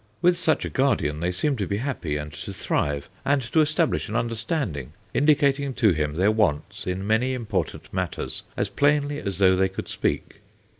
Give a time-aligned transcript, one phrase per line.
[0.19, 4.09] With such a guardian they seem to be happy, and to thrive, and to establish
[4.09, 9.55] an understanding, indicating to him their wants in many important matters as plainly as though
[9.55, 10.37] they could speak."